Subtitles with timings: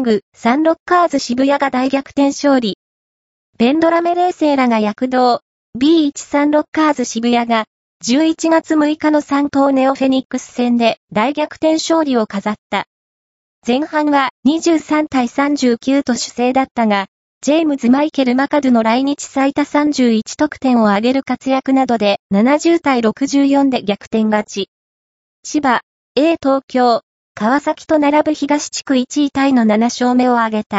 [0.00, 2.78] ーグ、サンロッカーズ渋谷が大逆転勝利。
[3.58, 5.40] ベンドラメレーセーラが躍動。
[5.78, 7.66] B1 サンロッカーズ渋谷が、
[8.04, 12.86] 11月6日の3頭ネオフェニックス戦で大逆転勝利を飾った。
[13.66, 17.06] 前半は23対39と主勢だったが、
[17.42, 24.70] ジェームズ・マイケル・マカドゥの来日最多31得点を挙げる活躍などで70対64で逆転勝ち。
[25.42, 25.82] 千葉、
[26.16, 27.02] A 東京、
[27.34, 30.78] 川崎と並ぶ東地区1位タイの7勝目を挙げた。